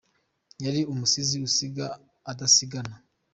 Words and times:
Yari 0.63 0.81
umusizi 0.91 1.37
usiga 1.47 1.85
adasigana 2.31 2.95